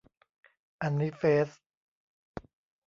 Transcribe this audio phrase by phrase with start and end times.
[0.81, 1.47] อันนี้เฟซ